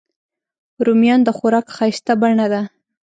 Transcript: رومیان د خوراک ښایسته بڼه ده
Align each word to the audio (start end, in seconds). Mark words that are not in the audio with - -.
رومیان 0.85 1.19
د 1.23 1.29
خوراک 1.37 1.65
ښایسته 1.75 2.13
بڼه 2.21 2.47
ده 2.53 2.61